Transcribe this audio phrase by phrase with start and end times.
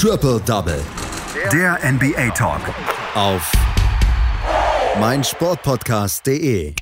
[0.00, 0.80] Triple Double.
[1.52, 2.60] Der NBA Talk.
[3.16, 3.50] Auf
[5.00, 6.72] meinsportpodcast.de.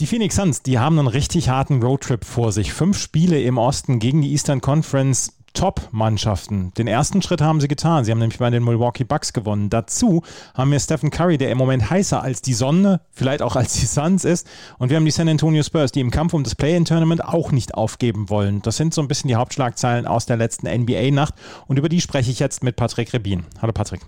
[0.00, 2.72] Die Phoenix Suns, die haben einen richtig harten Roadtrip vor sich.
[2.72, 5.35] Fünf Spiele im Osten gegen die Eastern Conference.
[5.56, 6.72] Top-Mannschaften.
[6.74, 8.04] Den ersten Schritt haben sie getan.
[8.04, 9.70] Sie haben nämlich bei den Milwaukee Bucks gewonnen.
[9.70, 10.22] Dazu
[10.54, 13.86] haben wir Stephen Curry, der im Moment heißer als die Sonne, vielleicht auch als die
[13.86, 14.46] Suns ist.
[14.78, 17.74] Und wir haben die San Antonio Spurs, die im Kampf um das Play-In-Tournament auch nicht
[17.74, 18.60] aufgeben wollen.
[18.62, 21.34] Das sind so ein bisschen die Hauptschlagzeilen aus der letzten NBA-Nacht.
[21.66, 23.46] Und über die spreche ich jetzt mit Patrick Rebin.
[23.62, 24.02] Hallo Patrick.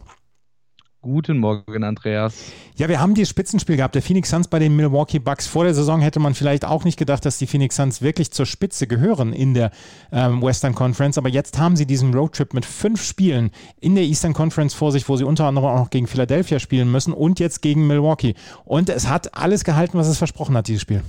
[1.01, 2.51] Guten Morgen, Andreas.
[2.75, 5.47] Ja, wir haben dieses Spitzenspiel gehabt, der Phoenix Suns bei den Milwaukee Bucks.
[5.47, 8.47] Vor der Saison hätte man vielleicht auch nicht gedacht, dass die Phoenix Suns wirklich zur
[8.47, 9.71] Spitze gehören in der
[10.11, 11.17] ähm, Western Conference.
[11.17, 15.09] Aber jetzt haben sie diesen Roadtrip mit fünf Spielen in der Eastern Conference vor sich,
[15.09, 18.35] wo sie unter anderem auch noch gegen Philadelphia spielen müssen und jetzt gegen Milwaukee.
[18.65, 21.03] Und es hat alles gehalten, was es versprochen hat, dieses Spiel.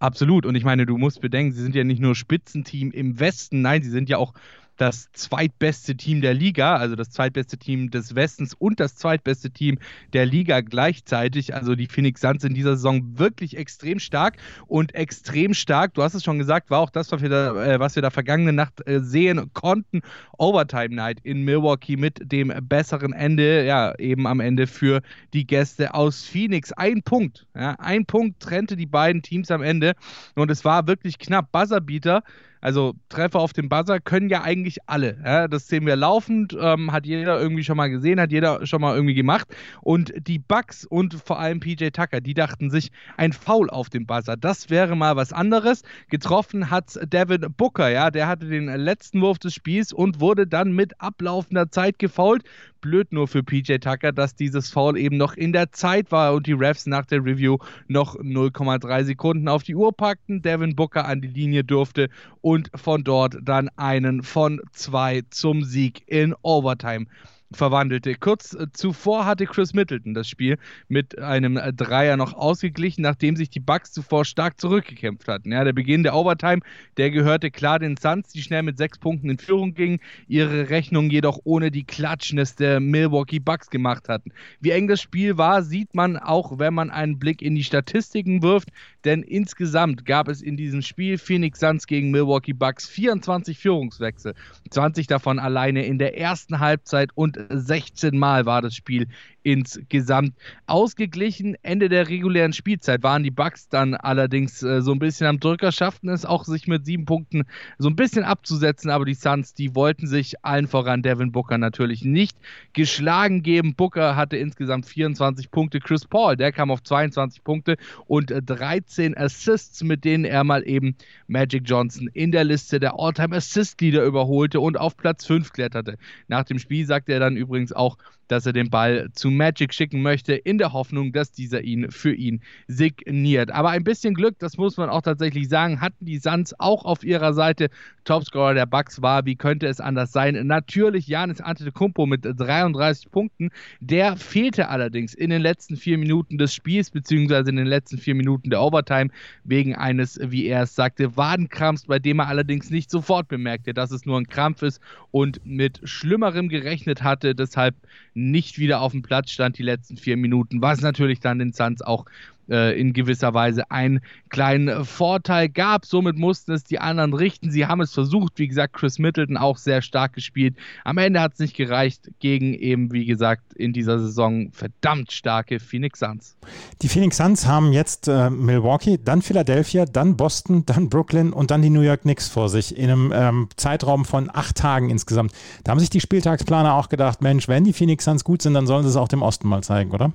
[0.00, 0.46] Absolut.
[0.46, 3.84] Und ich meine, du musst bedenken, sie sind ja nicht nur Spitzenteam im Westen, nein,
[3.84, 4.34] sie sind ja auch
[4.76, 9.78] das zweitbeste Team der Liga, also das zweitbeste Team des Westens und das zweitbeste Team
[10.12, 11.54] der Liga gleichzeitig.
[11.54, 16.14] Also die Phoenix Suns in dieser Saison wirklich extrem stark und extrem stark, du hast
[16.14, 18.86] es schon gesagt, war auch das, was wir da, äh, was wir da vergangene Nacht
[18.86, 20.02] äh, sehen konnten.
[20.38, 25.94] Overtime Night in Milwaukee mit dem besseren Ende, ja, eben am Ende für die Gäste
[25.94, 26.72] aus Phoenix.
[26.72, 29.94] Ein Punkt, ja, ein Punkt trennte die beiden Teams am Ende
[30.34, 31.52] und es war wirklich knapp.
[31.52, 32.22] Buzzerbeater
[32.62, 35.18] also Treffer auf dem Buzzer können ja eigentlich alle.
[35.24, 35.48] Ja?
[35.48, 38.94] Das sehen wir laufend, ähm, hat jeder irgendwie schon mal gesehen, hat jeder schon mal
[38.94, 39.48] irgendwie gemacht.
[39.82, 44.06] Und die Bucks und vor allem PJ Tucker, die dachten sich, ein Foul auf dem
[44.06, 45.82] Buzzer, das wäre mal was anderes.
[46.08, 50.72] Getroffen hat Devin Booker, ja, der hatte den letzten Wurf des Spiels und wurde dann
[50.72, 52.44] mit ablaufender Zeit gefault
[52.82, 56.46] blöd nur für PJ Tucker, dass dieses Foul eben noch in der Zeit war und
[56.46, 57.56] die Refs nach der Review
[57.88, 62.10] noch 0,3 Sekunden auf die Uhr packten, Devin Booker an die Linie durfte
[62.42, 67.06] und von dort dann einen von zwei zum Sieg in Overtime
[67.54, 68.14] verwandelte.
[68.14, 70.58] Kurz äh, zuvor hatte Chris Middleton das Spiel
[70.88, 75.52] mit einem äh, Dreier noch ausgeglichen, nachdem sich die Bucks zuvor stark zurückgekämpft hatten.
[75.52, 76.60] Ja, der Beginn der Overtime,
[76.96, 81.10] der gehörte klar den Suns, die schnell mit sechs Punkten in Führung gingen, ihre Rechnung
[81.10, 84.32] jedoch ohne die Klatschness der Milwaukee Bucks gemacht hatten.
[84.60, 88.42] Wie eng das Spiel war, sieht man auch, wenn man einen Blick in die Statistiken
[88.42, 88.68] wirft,
[89.04, 94.34] denn insgesamt gab es in diesem Spiel Phoenix Suns gegen Milwaukee Bucks 24 Führungswechsel,
[94.70, 99.08] 20 davon alleine in der ersten Halbzeit und 16 Mal war das Spiel
[99.42, 100.34] insgesamt
[100.66, 101.56] ausgeglichen.
[101.62, 105.72] Ende der regulären Spielzeit waren die Bucks dann allerdings äh, so ein bisschen am Drücker,
[105.72, 107.44] schafften es auch, sich mit sieben Punkten
[107.78, 112.04] so ein bisschen abzusetzen, aber die Suns, die wollten sich allen voran Devin Booker natürlich
[112.04, 112.36] nicht
[112.72, 113.74] geschlagen geben.
[113.74, 115.80] Booker hatte insgesamt 24 Punkte.
[115.80, 117.76] Chris Paul, der kam auf 22 Punkte
[118.06, 123.36] und 13 Assists, mit denen er mal eben Magic Johnson in der Liste der All-Time
[123.36, 125.98] Assist-Leader überholte und auf Platz 5 kletterte.
[126.28, 127.96] Nach dem Spiel sagte er dann übrigens auch,
[128.28, 132.14] dass er den Ball zu Magic schicken möchte, in der Hoffnung, dass dieser ihn für
[132.14, 133.50] ihn signiert.
[133.50, 137.04] Aber ein bisschen Glück, das muss man auch tatsächlich sagen, hatten die Suns auch auf
[137.04, 137.68] ihrer Seite.
[138.04, 140.46] Topscorer der Bucks war, wie könnte es anders sein?
[140.46, 143.50] Natürlich Janis Antetokounmpo mit 33 Punkten.
[143.80, 148.14] Der fehlte allerdings in den letzten vier Minuten des Spiels, beziehungsweise in den letzten vier
[148.14, 149.10] Minuten der Overtime,
[149.44, 153.92] wegen eines, wie er es sagte, Wadenkrampfs, bei dem er allerdings nicht sofort bemerkte, dass
[153.92, 157.76] es nur ein Krampf ist und mit Schlimmerem gerechnet hatte, deshalb
[158.14, 161.82] nicht wieder auf dem Platz stand die letzten vier Minuten, was natürlich dann den Suns
[161.82, 162.06] auch
[162.48, 165.86] äh, in gewisser Weise einen kleinen Vorteil gab.
[165.86, 167.50] Somit mussten es die anderen richten.
[167.50, 168.34] Sie haben es versucht.
[168.36, 170.56] Wie gesagt, Chris Middleton auch sehr stark gespielt.
[170.84, 175.60] Am Ende hat es nicht gereicht gegen eben, wie gesagt, in dieser Saison verdammt starke
[175.60, 176.36] Phoenix Suns.
[176.82, 181.62] Die Phoenix Suns haben jetzt äh, Milwaukee, dann Philadelphia, dann Boston, dann Brooklyn und dann
[181.62, 185.32] die New York Knicks vor sich in einem ähm, Zeitraum von acht Tagen insgesamt.
[185.64, 188.66] Da haben sich die Spieltagsplaner auch gedacht, Mensch, wenn die Phoenix Suns gut sind, dann
[188.66, 190.12] sollen sie es auch dem Osten mal zeigen, oder?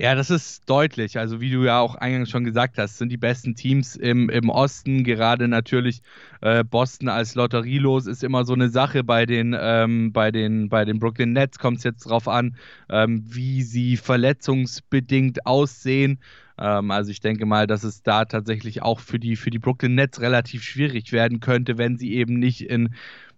[0.00, 1.18] Ja, das ist deutlich.
[1.18, 4.48] Also wie du ja auch eingangs schon gesagt hast, sind die besten Teams im, im
[4.48, 5.04] Osten.
[5.04, 6.00] Gerade natürlich
[6.40, 9.04] äh, Boston als Lotterielos ist immer so eine Sache.
[9.04, 12.56] Bei den, ähm, bei den, bei den Brooklyn Nets kommt es jetzt drauf an,
[12.88, 16.18] ähm, wie sie verletzungsbedingt aussehen.
[16.60, 19.94] Ähm, also ich denke mal, dass es da tatsächlich auch für die, für die Brooklyn
[19.94, 22.94] Nets relativ schwierig werden könnte, wenn sie eben nicht in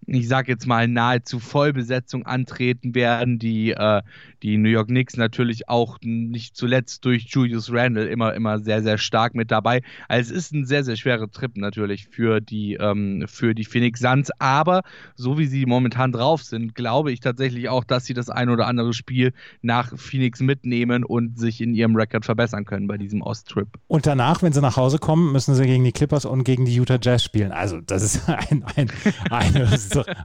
[0.07, 3.39] ich sage jetzt mal, nahezu Vollbesetzung antreten werden.
[3.39, 4.03] Die, äh,
[4.43, 8.99] die New York Knicks natürlich auch nicht zuletzt durch Julius Randle immer, immer sehr, sehr
[8.99, 9.83] stark mit dabei.
[10.09, 14.01] Also es ist ein sehr, sehr schwerer Trip natürlich für die, ähm, für die Phoenix
[14.01, 14.31] Suns.
[14.41, 14.83] Aber
[15.15, 18.67] so wie sie momentan drauf sind, glaube ich tatsächlich auch, dass sie das ein oder
[18.67, 23.69] andere Spiel nach Phoenix mitnehmen und sich in ihrem Rekord verbessern können bei diesem Osttrip.
[23.87, 26.75] Und danach, wenn sie nach Hause kommen, müssen sie gegen die Clippers und gegen die
[26.75, 27.53] Utah Jazz spielen.
[27.53, 28.91] Also das ist ein, ein,
[29.31, 29.63] eine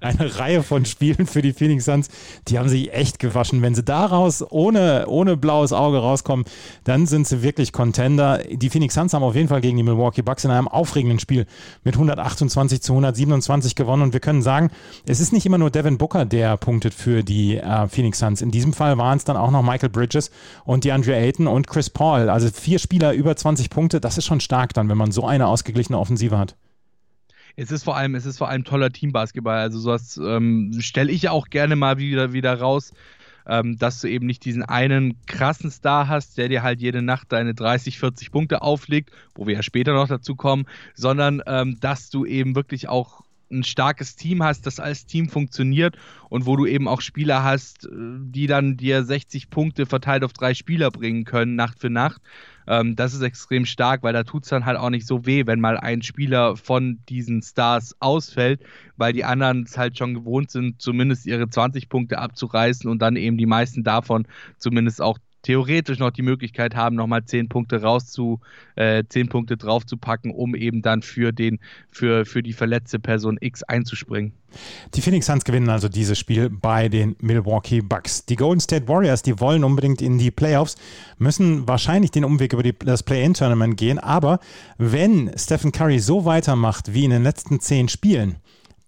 [0.02, 2.10] eine Reihe von Spielen für die Phoenix Suns,
[2.48, 3.62] die haben sich echt gewaschen.
[3.62, 6.46] Wenn sie daraus ohne, ohne blaues Auge rauskommen,
[6.84, 8.40] dann sind sie wirklich Contender.
[8.50, 11.46] Die Phoenix Suns haben auf jeden Fall gegen die Milwaukee Bucks in einem aufregenden Spiel
[11.84, 14.04] mit 128 zu 127 gewonnen.
[14.04, 14.70] Und wir können sagen,
[15.06, 18.42] es ist nicht immer nur Devin Booker, der punktet für die äh, Phoenix Suns.
[18.42, 20.32] In diesem Fall waren es dann auch noch Michael Bridges
[20.64, 22.30] und die Andre Ayton und Chris Paul.
[22.30, 25.48] Also vier Spieler über 20 Punkte, das ist schon stark dann, wenn man so eine
[25.48, 26.56] ausgeglichene Offensive hat
[27.58, 29.58] es ist vor allem, es ist vor allem toller Teambasketball.
[29.58, 32.94] Also sowas ähm, stelle ich auch gerne mal wieder, wieder raus,
[33.48, 37.32] ähm, dass du eben nicht diesen einen krassen Star hast, der dir halt jede Nacht
[37.32, 42.12] deine 30, 40 Punkte auflegt, wo wir ja später noch dazu kommen, sondern ähm, dass
[42.12, 45.98] du eben wirklich auch ein starkes Team hast, das als Team funktioniert
[46.30, 50.34] und wo du eben auch Spieler hast, äh, die dann dir 60 Punkte verteilt auf
[50.34, 52.22] drei Spieler bringen können, Nacht für Nacht.
[52.68, 55.46] Ähm, das ist extrem stark, weil da tut es dann halt auch nicht so weh,
[55.46, 58.62] wenn mal ein Spieler von diesen Stars ausfällt,
[58.98, 63.16] weil die anderen es halt schon gewohnt sind, zumindest ihre 20 Punkte abzureißen und dann
[63.16, 64.28] eben die meisten davon
[64.58, 65.18] zumindest auch
[65.48, 68.42] theoretisch noch die Möglichkeit haben, nochmal zehn Punkte rauszu,
[68.76, 71.60] äh, zehn Punkte draufzupacken, um eben dann für den,
[71.90, 74.34] für, für die verletzte Person X einzuspringen.
[74.94, 78.26] Die Phoenix Suns gewinnen also dieses Spiel bei den Milwaukee Bucks.
[78.26, 80.76] Die Golden State Warriors, die wollen unbedingt in die Playoffs,
[81.18, 84.00] müssen wahrscheinlich den Umweg über die, das Play-In-Tournament gehen.
[84.00, 84.42] Aber
[84.78, 88.36] wenn Stephen Curry so weitermacht wie in den letzten zehn Spielen,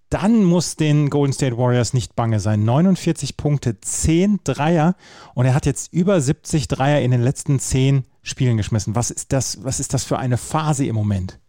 [0.10, 2.64] dann muss den Golden State Warriors nicht bange sein.
[2.64, 4.96] 49 Punkte, 10 Dreier
[5.36, 8.96] und er hat jetzt über 70 Dreier in den letzten 10 Spielen geschmissen.
[8.96, 11.40] Was ist das, was ist das für eine Phase im Moment?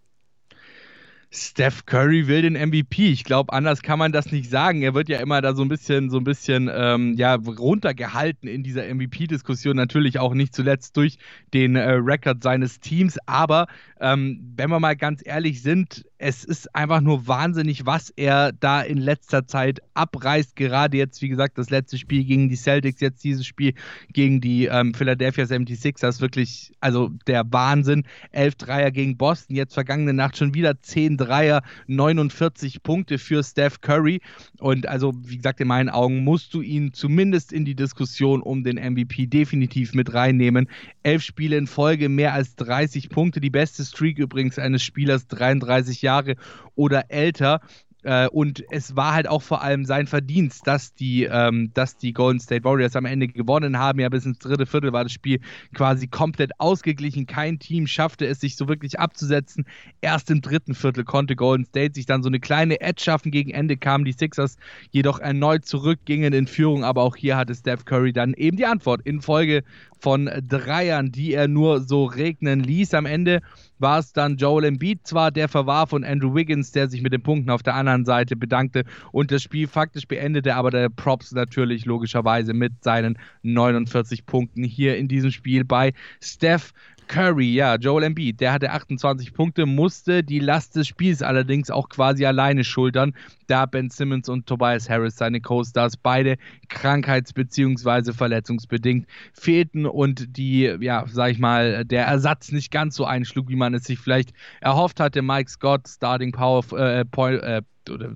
[1.32, 3.08] Steph Curry will den MVP.
[3.12, 4.82] Ich glaube, anders kann man das nicht sagen.
[4.82, 8.64] Er wird ja immer da so ein bisschen, so ein bisschen ähm, ja, runtergehalten in
[8.64, 9.76] dieser MVP-Diskussion.
[9.76, 11.18] Natürlich auch nicht zuletzt durch
[11.54, 13.16] den äh, Rekord seines Teams.
[13.26, 13.68] Aber
[14.00, 18.80] ähm, wenn wir mal ganz ehrlich sind, es ist einfach nur wahnsinnig, was er da
[18.80, 20.56] in letzter Zeit abreißt.
[20.56, 23.74] Gerade jetzt, wie gesagt, das letzte Spiel gegen die Celtics, jetzt dieses Spiel
[24.12, 26.20] gegen die ähm, Philadelphia 76ers.
[26.20, 28.04] Wirklich, also der Wahnsinn.
[28.32, 33.80] Elf Dreier gegen Boston, jetzt vergangene Nacht schon wieder zehn Dreier, 49 Punkte für Steph
[33.80, 34.20] Curry.
[34.58, 38.64] Und also, wie gesagt, in meinen Augen musst du ihn zumindest in die Diskussion um
[38.64, 40.68] den MVP definitiv mit reinnehmen.
[41.02, 43.40] Elf Spiele in Folge, mehr als 30 Punkte.
[43.40, 46.36] Die beste Streak übrigens eines Spielers, 33 Jahre
[46.74, 47.60] oder älter.
[48.02, 52.12] Äh, und es war halt auch vor allem sein Verdienst, dass die, ähm, dass die
[52.12, 54.00] Golden State Warriors am Ende gewonnen haben.
[54.00, 55.40] Ja, bis ins dritte Viertel war das Spiel
[55.74, 57.26] quasi komplett ausgeglichen.
[57.26, 59.66] Kein Team schaffte es, sich so wirklich abzusetzen.
[60.00, 63.30] Erst im dritten Viertel konnte Golden State sich dann so eine kleine Edge schaffen.
[63.30, 64.56] Gegen Ende kamen die Sixers
[64.90, 66.84] jedoch erneut zurück, gingen in Führung.
[66.84, 69.62] Aber auch hier hatte Steph Curry dann eben die Antwort in Folge
[70.00, 72.94] von Dreiern, die er nur so regnen ließ.
[72.94, 73.40] Am Ende
[73.78, 77.22] war es dann Joel Embiid zwar, der verwarf und Andrew Wiggins, der sich mit den
[77.22, 81.84] Punkten auf der anderen Seite bedankte und das Spiel faktisch beendete, aber der Props natürlich
[81.84, 86.72] logischerweise mit seinen 49 Punkten hier in diesem Spiel bei Steph
[87.10, 91.88] Curry, ja, Joel Embiid, der hatte 28 Punkte, musste die Last des Spiels allerdings auch
[91.88, 93.14] quasi alleine schultern,
[93.48, 96.36] da Ben Simmons und Tobias Harris, seine Co-Stars, beide
[96.68, 98.12] krankheits- bzw.
[98.12, 103.56] verletzungsbedingt fehlten und die, ja, sag ich mal, der Ersatz nicht ganz so einschlug, wie
[103.56, 105.20] man es sich vielleicht erhofft hatte.
[105.20, 108.14] Mike Scott, Starting Power, äh, Point, äh, oder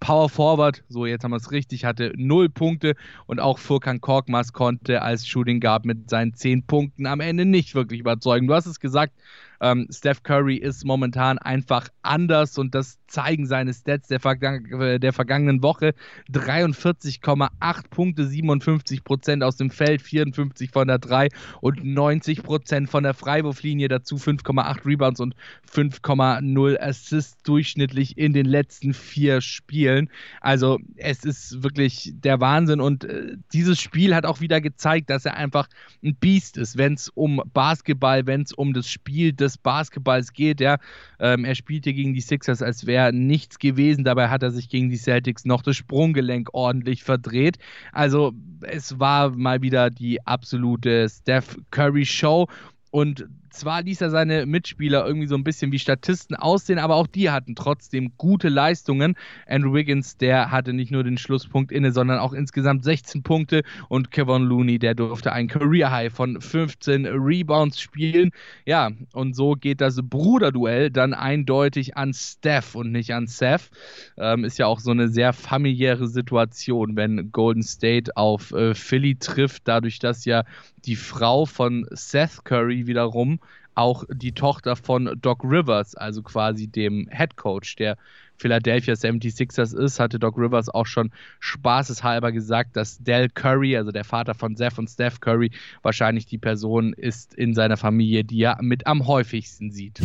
[0.00, 2.94] Power Forward, so jetzt haben wir es richtig, hatte null Punkte
[3.26, 7.74] und auch Furkan Korkmaz konnte als Shooting Guard mit seinen zehn Punkten am Ende nicht
[7.74, 8.46] wirklich überzeugen.
[8.46, 9.14] Du hast es gesagt,
[9.60, 14.98] ähm, Steph Curry ist momentan einfach anders und das zeigen seine Stats der, Vergang äh,
[14.98, 15.94] der vergangenen Woche.
[16.32, 17.50] 43,8
[17.90, 21.28] Punkte, 57 Prozent aus dem Feld, 54 von der 3
[21.60, 23.88] und 90 Prozent von der Freiwurflinie.
[23.88, 25.34] Dazu 5,8 Rebounds und
[25.70, 30.08] 5,0 Assists durchschnittlich in den letzten vier Spielen.
[30.40, 35.24] Also es ist wirklich der Wahnsinn und äh, dieses Spiel hat auch wieder gezeigt, dass
[35.24, 35.68] er einfach
[36.02, 40.60] ein Biest ist, wenn es um Basketball, wenn es um das Spiel des Basketballs geht.
[40.60, 40.78] Ja,
[41.18, 44.04] ähm, er spielte gegen die Sixers, als wäre nichts gewesen.
[44.04, 47.58] Dabei hat er sich gegen die Celtics noch das Sprunggelenk ordentlich verdreht.
[47.92, 52.48] Also es war mal wieder die absolute Steph Curry Show.
[52.90, 57.06] Und zwar ließ er seine Mitspieler irgendwie so ein bisschen wie Statisten aussehen, aber auch
[57.06, 59.16] die hatten trotzdem gute Leistungen.
[59.46, 64.10] Andrew Wiggins, der hatte nicht nur den Schlusspunkt inne, sondern auch insgesamt 16 Punkte und
[64.10, 68.30] Kevin Looney, der durfte ein Career High von 15 Rebounds spielen.
[68.64, 73.70] Ja, und so geht das Bruderduell dann eindeutig an Steph und nicht an Seth.
[74.16, 79.16] Ähm, ist ja auch so eine sehr familiäre Situation, wenn Golden State auf äh, Philly
[79.16, 80.44] trifft, dadurch, dass ja
[80.84, 83.40] die Frau von Seth Curry wiederum
[83.74, 87.96] auch die Tochter von Doc Rivers, also quasi dem Head Coach der
[88.36, 91.10] Philadelphia 76ers ist, hatte Doc Rivers auch schon
[91.40, 95.50] spaßeshalber gesagt, dass Del Curry, also der Vater von Zeph und Steph Curry,
[95.82, 100.00] wahrscheinlich die Person ist in seiner Familie, die er mit am häufigsten sieht.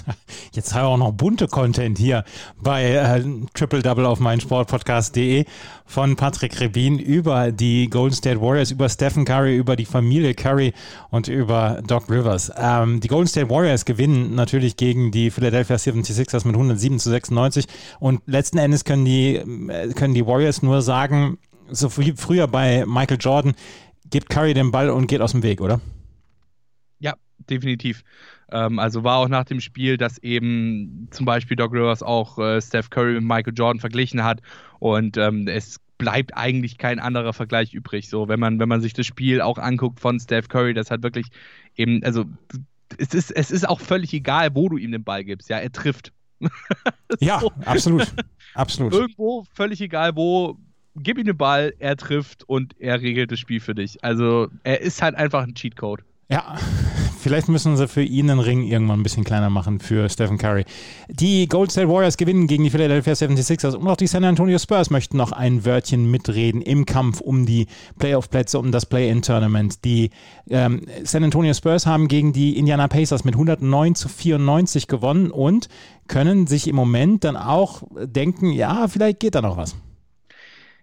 [0.52, 2.24] Jetzt haben wir auch noch bunte Content hier
[2.60, 5.44] bei äh, Triple Double auf meinsportpodcast.de
[5.86, 10.72] von Patrick Rebin über die Golden State Warriors, über Stephen Curry, über die Familie Curry
[11.10, 12.52] und über Doc Rivers.
[12.56, 17.66] Ähm, die Golden State Warriors gewinnen natürlich gegen die Philadelphia 76ers mit 107 zu 96
[18.00, 21.38] und letzten Endes können die, äh, können die Warriors nur sagen,
[21.70, 23.54] so wie früher bei Michael Jordan,
[24.10, 25.80] gibt Curry den Ball und geht aus dem Weg, oder?
[26.98, 27.14] Ja,
[27.48, 28.04] definitiv.
[28.52, 32.60] Ähm, also war auch nach dem Spiel, dass eben zum Beispiel Doc Rivers auch äh,
[32.60, 34.40] Steph Curry mit Michael Jordan verglichen hat
[34.78, 38.08] und ähm, es bleibt eigentlich kein anderer Vergleich übrig.
[38.08, 41.02] So, wenn man, wenn man sich das Spiel auch anguckt von Steph Curry, das hat
[41.02, 41.26] wirklich
[41.76, 42.24] eben, also
[42.98, 45.48] es ist, es ist auch völlig egal, wo du ihm den Ball gibst.
[45.48, 46.12] Ja, er trifft.
[47.20, 48.12] ja, absolut.
[48.54, 48.92] Absolut.
[48.92, 50.58] Irgendwo, völlig egal wo,
[50.96, 54.02] gib ihm den Ball, er trifft und er regelt das Spiel für dich.
[54.02, 56.02] Also er ist halt einfach ein Cheatcode.
[56.28, 56.58] Ja,
[57.22, 60.64] vielleicht müssen sie für ihn den Ring irgendwann ein bisschen kleiner machen für Stephen Curry.
[61.08, 64.90] Die Gold State Warriors gewinnen gegen die Philadelphia 76ers und auch die San Antonio Spurs
[64.90, 67.66] möchten noch ein Wörtchen mitreden im Kampf um die
[67.98, 69.84] Playoff-Plätze, um das Play-In-Tournament.
[69.84, 70.10] Die
[70.50, 75.68] ähm, San Antonio Spurs haben gegen die Indiana Pacers mit 109 zu 94 gewonnen und
[76.08, 79.76] können sich im Moment dann auch denken, ja, vielleicht geht da noch was.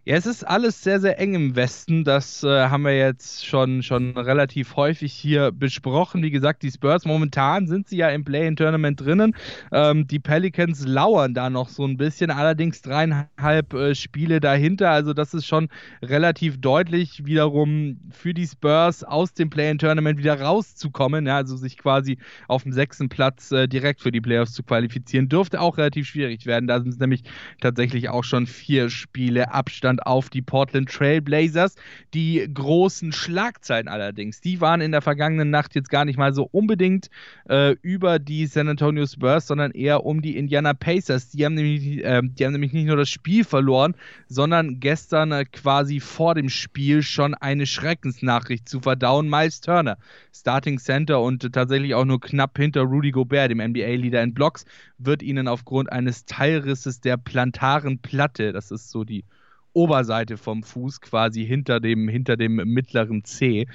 [0.09, 2.03] Ja, es ist alles sehr, sehr eng im Westen.
[2.03, 6.23] Das äh, haben wir jetzt schon, schon relativ häufig hier besprochen.
[6.23, 9.35] Wie gesagt, die Spurs momentan sind sie ja im Play-in-Tournament drinnen.
[9.71, 14.89] Ähm, die Pelicans lauern da noch so ein bisschen, allerdings dreieinhalb äh, Spiele dahinter.
[14.89, 15.69] Also das ist schon
[16.01, 21.27] relativ deutlich wiederum für die Spurs aus dem Play-in-Tournament wieder rauszukommen.
[21.27, 25.29] Ja, also sich quasi auf dem sechsten Platz äh, direkt für die Playoffs zu qualifizieren,
[25.29, 26.65] dürfte auch relativ schwierig werden.
[26.65, 27.21] Da sind es nämlich
[27.61, 31.75] tatsächlich auch schon vier Spiele Abstand auf die Portland Trail Blazers.
[32.13, 36.47] Die großen Schlagzeilen allerdings, die waren in der vergangenen Nacht jetzt gar nicht mal so
[36.51, 37.09] unbedingt
[37.49, 41.29] äh, über die San Antonio Spurs, sondern eher um die Indiana Pacers.
[41.29, 43.95] Die haben nämlich, äh, die haben nämlich nicht nur das Spiel verloren,
[44.27, 49.29] sondern gestern äh, quasi vor dem Spiel schon eine Schreckensnachricht zu verdauen.
[49.29, 49.97] Miles Turner,
[50.33, 54.65] Starting Center und tatsächlich auch nur knapp hinter Rudy Gobert, dem NBA-Leader in Blocks,
[54.97, 59.25] wird ihnen aufgrund eines Teilrisses der plantaren Platte, das ist so die
[59.73, 63.67] Oberseite vom Fuß, quasi hinter dem, hinter dem mittleren C,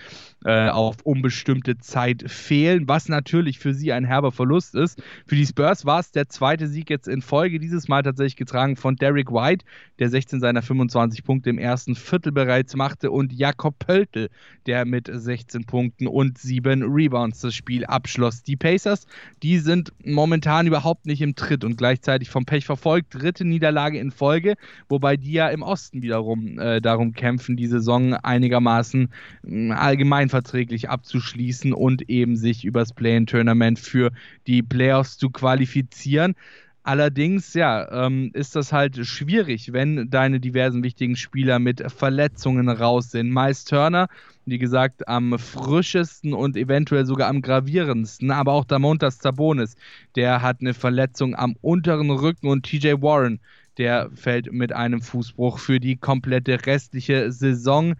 [0.45, 5.03] äh, auf unbestimmte Zeit fehlen, was natürlich für sie ein herber Verlust ist.
[5.27, 8.77] Für die Spurs war es der zweite Sieg jetzt in Folge, dieses Mal tatsächlich getragen
[8.77, 9.65] von Derek White,
[9.99, 14.29] der 16 seiner 25 Punkte im ersten Viertel bereits machte, und Jakob Pöltl,
[14.67, 18.43] der mit 16 Punkten und 7 Rebounds das Spiel abschloss.
[18.43, 19.07] Die Pacers,
[19.43, 23.15] die sind momentan überhaupt nicht im Tritt und gleichzeitig vom Pech verfolgt.
[23.15, 24.55] Dritte Niederlage in Folge,
[24.89, 29.09] wobei die ja im Osten wiederum äh, darum kämpfen, die Saison einigermaßen
[29.47, 34.11] äh, allgemein verträglich abzuschließen und eben sich übers Play-in-Tournament für
[34.47, 36.35] die Playoffs zu qualifizieren.
[36.87, 43.11] Allerdings, ja, ähm, ist das halt schwierig, wenn deine diversen wichtigen Spieler mit Verletzungen raus
[43.11, 43.33] sind.
[43.33, 44.09] Miles Turner,
[44.45, 49.77] wie gesagt, am frischesten und eventuell sogar am gravierendsten, aber auch Damontas Zabonis,
[50.15, 53.41] der hat eine Verletzung am unteren Rücken und TJ Warren,
[53.79, 57.95] der fällt mit einem Fußbruch für die komplette restliche Saison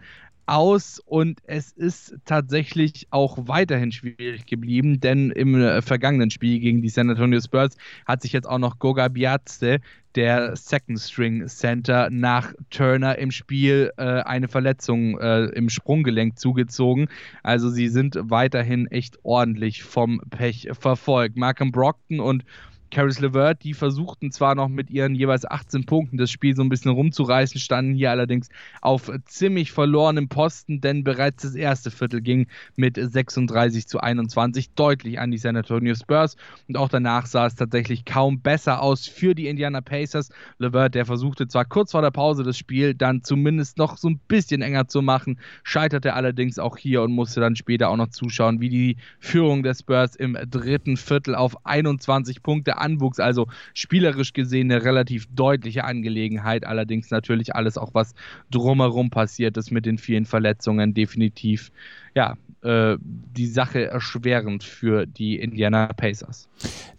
[0.45, 6.81] aus und es ist tatsächlich auch weiterhin schwierig geblieben, denn im äh, vergangenen Spiel gegen
[6.81, 9.79] die San Antonio Spurs hat sich jetzt auch noch Goga Biazze,
[10.15, 17.09] der Second String Center, nach Turner im Spiel äh, eine Verletzung äh, im Sprunggelenk zugezogen.
[17.43, 21.37] Also sie sind weiterhin echt ordentlich vom Pech verfolgt.
[21.37, 22.45] Markham Brockton und
[22.91, 26.69] Caris LeVert, die versuchten zwar noch mit ihren jeweils 18 Punkten das Spiel so ein
[26.69, 28.49] bisschen rumzureißen, standen hier allerdings
[28.81, 35.19] auf ziemlich verlorenem Posten, denn bereits das erste Viertel ging mit 36 zu 21 deutlich
[35.19, 36.37] an die San Antonio Spurs
[36.67, 40.29] und auch danach sah es tatsächlich kaum besser aus für die Indiana Pacers.
[40.59, 44.19] LeVert, der versuchte zwar kurz vor der Pause das Spiel dann zumindest noch so ein
[44.27, 48.61] bisschen enger zu machen, scheiterte allerdings auch hier und musste dann später auch noch zuschauen,
[48.61, 53.19] wie die Führung der Spurs im dritten Viertel auf 21 Punkte anwuchs.
[53.19, 56.65] Also spielerisch gesehen eine relativ deutliche Angelegenheit.
[56.65, 58.13] Allerdings natürlich alles auch, was
[58.51, 61.71] drumherum passiert ist mit den vielen Verletzungen, definitiv
[62.15, 66.47] ja, äh, die Sache erschwerend für die Indiana Pacers.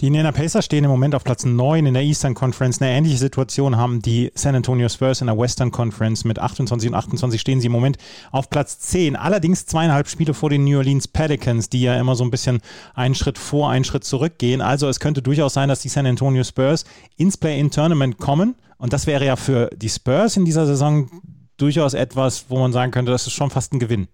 [0.00, 2.80] Die Indiana Pacers stehen im Moment auf Platz 9 in der Eastern Conference.
[2.80, 6.24] Eine ähnliche Situation haben die San Antonio Spurs in der Western Conference.
[6.24, 7.96] Mit 28 und 28 stehen sie im Moment
[8.30, 9.16] auf Platz 10.
[9.16, 12.60] Allerdings zweieinhalb Spiele vor den New Orleans Pelicans, die ja immer so ein bisschen
[12.94, 14.60] einen Schritt vor, einen Schritt zurückgehen.
[14.60, 16.84] Also es könnte durchaus sein, dass die San Antonio Spurs
[17.16, 18.54] ins Play-in-Tournament kommen.
[18.78, 21.10] Und das wäre ja für die Spurs in dieser Saison
[21.56, 24.06] durchaus etwas, wo man sagen könnte, das ist schon fast ein Gewinn.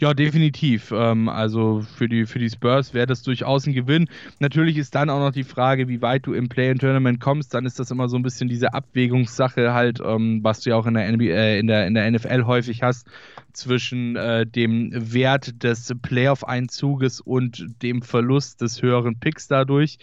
[0.00, 0.92] Ja, definitiv.
[0.96, 4.08] Ähm, also für die, für die Spurs wäre das durchaus ein Gewinn.
[4.38, 7.52] Natürlich ist dann auch noch die Frage, wie weit du im Play-in-Tournament kommst.
[7.52, 10.86] Dann ist das immer so ein bisschen diese Abwägungssache halt, ähm, was du ja auch
[10.86, 13.08] in der, NBA, äh, in der, in der NFL häufig hast,
[13.52, 19.98] zwischen äh, dem Wert des Playoff-Einzuges und dem Verlust des höheren Picks dadurch.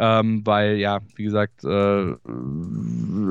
[0.00, 2.14] Ähm, weil, ja, wie gesagt, äh,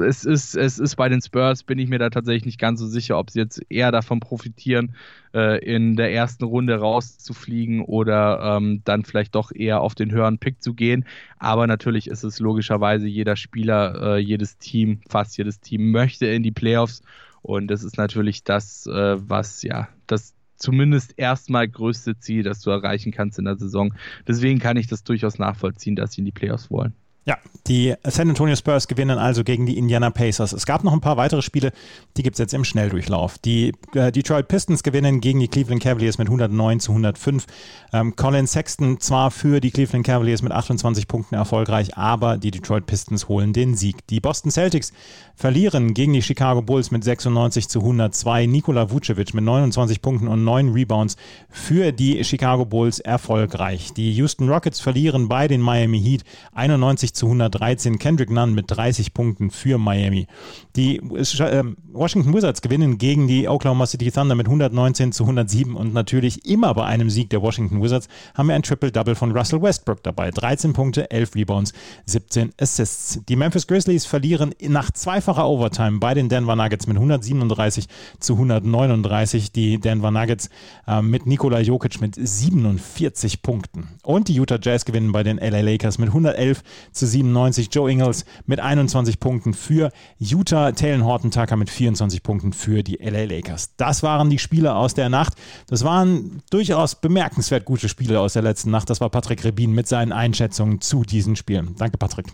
[0.05, 2.87] es, ist, es ist bei den Spurs, bin ich mir da tatsächlich nicht ganz so
[2.87, 4.93] sicher, ob sie jetzt eher davon profitieren,
[5.33, 10.39] äh, in der ersten Runde rauszufliegen oder ähm, dann vielleicht doch eher auf den höheren
[10.39, 11.05] Pick zu gehen.
[11.39, 16.43] Aber natürlich ist es logischerweise jeder Spieler, äh, jedes Team, fast jedes Team möchte in
[16.43, 17.01] die Playoffs.
[17.41, 22.69] Und das ist natürlich das, äh, was ja das zumindest erstmal größte Ziel, das du
[22.69, 23.93] erreichen kannst in der Saison.
[24.27, 26.93] Deswegen kann ich das durchaus nachvollziehen, dass sie in die Playoffs wollen.
[27.27, 30.53] Ja, die San Antonio Spurs gewinnen also gegen die Indiana Pacers.
[30.53, 31.73] Es gab noch ein paar weitere Spiele,
[32.15, 33.37] die gibt es jetzt im Schnelldurchlauf.
[33.39, 37.45] Die äh, Detroit Pistons gewinnen gegen die Cleveland Cavaliers mit 109 zu 105.
[37.91, 42.85] Ähm, Colin Sexton zwar für die Cleveland Cavaliers mit 28 Punkten erfolgreich, aber die Detroit
[42.85, 44.07] Pistons holen den Sieg.
[44.07, 44.93] Die Boston Celtics
[45.35, 48.45] verlieren gegen die Chicago Bulls mit 96 zu 102.
[48.45, 51.17] Nikola Vucevic mit 29 Punkten und 9 Rebounds
[51.49, 53.91] für die Chicago Bulls erfolgreich.
[53.91, 57.99] Die Houston Rockets verlieren bei den Miami Heat 91 zu 113.
[57.99, 60.27] Kendrick Nunn mit 30 Punkten für Miami.
[60.75, 65.93] Die äh, Washington Wizards gewinnen gegen die Oklahoma City Thunder mit 119 zu 107 und
[65.93, 70.03] natürlich immer bei einem Sieg der Washington Wizards haben wir ein Triple-Double von Russell Westbrook
[70.03, 70.29] dabei.
[70.31, 71.73] 13 Punkte, 11 Rebounds,
[72.05, 73.19] 17 Assists.
[73.27, 77.87] Die Memphis Grizzlies verlieren nach zweifacher Overtime bei den Denver Nuggets mit 137
[78.19, 79.51] zu 139.
[79.51, 80.49] Die Denver Nuggets
[80.87, 83.87] äh, mit Nikola Jokic mit 47 Punkten.
[84.03, 87.69] Und die Utah Jazz gewinnen bei den LA Lakers mit 111 zu 97.
[87.71, 90.71] Joe Ingles mit 21 Punkten für Utah.
[90.71, 93.75] Talon Horton Tucker mit 24 Punkten für die LA Lakers.
[93.77, 95.33] Das waren die Spiele aus der Nacht.
[95.67, 98.89] Das waren durchaus bemerkenswert gute Spiele aus der letzten Nacht.
[98.89, 101.75] Das war Patrick Rebin mit seinen Einschätzungen zu diesen Spielen.
[101.77, 102.27] Danke, Patrick.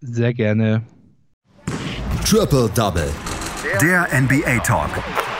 [0.00, 0.82] Sehr gerne.
[2.24, 3.10] Triple Double.
[3.80, 4.90] Der NBA Talk.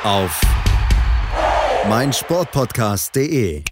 [0.04, 0.40] Auf
[1.88, 3.64] meinsportpodcast.de.